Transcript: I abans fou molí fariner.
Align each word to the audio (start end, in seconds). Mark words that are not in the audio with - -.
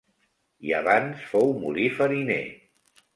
I 0.69 0.71
abans 0.77 1.27
fou 1.33 1.51
molí 1.65 1.85
fariner. 1.99 2.41